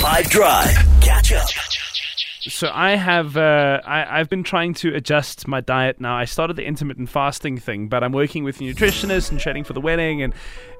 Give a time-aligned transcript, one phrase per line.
[0.00, 0.74] 5 Drive.
[1.02, 1.46] Catch up.
[2.48, 6.16] So I have uh, I, I've been trying to adjust my diet now.
[6.16, 9.74] I started the intermittent fasting thing, but I'm working with a nutritionist and training for
[9.74, 10.32] the wedding, and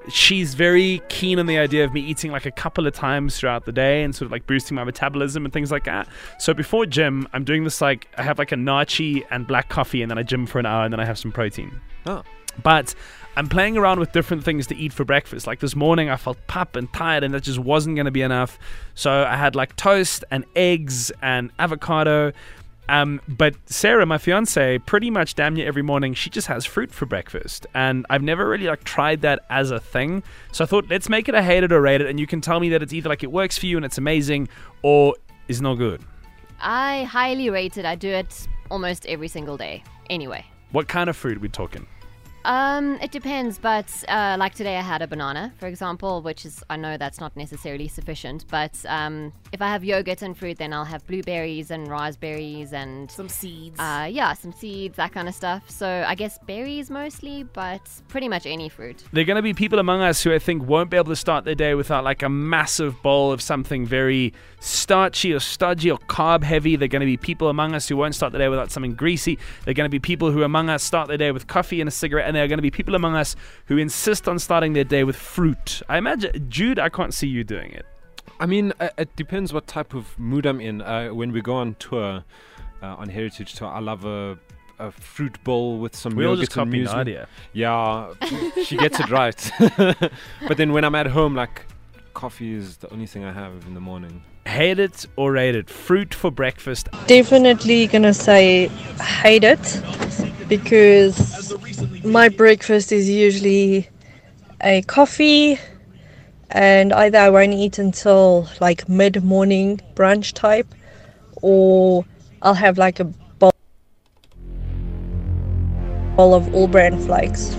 [0.09, 3.65] she's very keen on the idea of me eating like a couple of times throughout
[3.65, 6.07] the day and sort of like boosting my metabolism and things like that.
[6.39, 10.01] So before gym, I'm doing this like I have like a naartjie and black coffee,
[10.01, 11.79] and then I gym for an hour, and then I have some protein.
[12.07, 12.23] Oh.
[12.61, 12.95] But
[13.35, 15.47] I'm playing around with different things to eat for breakfast.
[15.47, 18.21] Like this morning, I felt pap and tired, and that just wasn't going to be
[18.21, 18.59] enough.
[18.93, 22.33] So I had like toast and eggs and avocado.
[22.89, 26.91] Um, but Sarah, my fiance, pretty much damn near every morning, she just has fruit
[26.91, 30.23] for breakfast, and I've never really like tried that as a thing.
[30.51, 32.41] So I thought, let's make it a hate it or rate it, and you can
[32.41, 34.49] tell me that it's either like it works for you and it's amazing,
[34.81, 35.15] or
[35.47, 36.01] is not good.
[36.59, 37.85] I highly rate it.
[37.85, 39.83] I do it almost every single day.
[40.09, 40.45] Anyway.
[40.71, 41.87] What kind of fruit are we talking?
[42.43, 46.63] Um, it depends, but uh, like today I had a banana, for example, which is
[46.71, 50.73] I know that's not necessarily sufficient, but um, if I have yogurt and fruit, then
[50.73, 53.79] I'll have blueberries and raspberries and Some seeds.
[53.79, 55.69] uh, yeah, some seeds, that kind of stuff.
[55.69, 59.03] So I guess berries mostly, but pretty much any fruit.
[59.13, 61.15] There are going to be people among us who I think won't be able to
[61.15, 65.99] start their day without like a massive bowl of something very starchy or stodgy or
[65.99, 66.75] carb heavy.
[66.75, 68.95] There are going to be people among us who won't start the day without something
[68.95, 69.37] greasy.
[69.65, 71.87] There are going to be people who among us start their day with coffee and
[71.87, 72.30] a cigarette.
[72.31, 75.03] And there are going to be people among us who insist on starting their day
[75.03, 75.81] with fruit.
[75.89, 77.85] I imagine, Jude, I can't see you doing it.
[78.39, 80.81] I mean, uh, it depends what type of mood I'm in.
[80.81, 82.23] Uh, when we go on tour,
[82.81, 84.39] uh, on Heritage Tour, I love a,
[84.79, 86.95] a fruit bowl with some Woolies yogurt just and copy muesli.
[86.95, 87.27] Nadia.
[87.51, 88.13] Yeah,
[88.63, 89.51] she gets it right.
[90.47, 91.65] but then when I'm at home, like,
[92.13, 94.23] coffee is the only thing I have in the morning.
[94.45, 95.69] Hate it or rate it.
[95.69, 96.87] Fruit for breakfast.
[97.07, 98.67] definitely gonna say
[99.01, 99.81] hate it
[100.47, 101.40] because
[102.03, 103.89] my breakfast is usually
[104.61, 105.59] a coffee
[106.49, 110.67] and either I won't eat until like mid morning brunch type
[111.41, 112.05] or
[112.41, 113.51] I'll have like a bowl
[116.17, 117.55] of All-Bran flakes.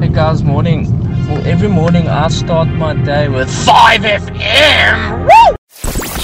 [0.00, 0.90] Hey guys, morning.
[1.26, 5.55] Well, every morning I start my day with 5FM.